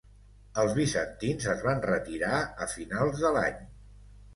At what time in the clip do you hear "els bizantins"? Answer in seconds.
0.61-1.47